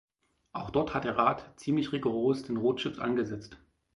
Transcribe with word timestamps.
Auch 0.53 0.71
dort 0.71 0.95
hat 0.95 1.03
der 1.03 1.15
Rat 1.15 1.51
ziemlich 1.57 1.91
rigoros 1.91 2.41
den 2.41 2.57
Rotstift 2.57 2.97
angesetzt. 2.99 3.59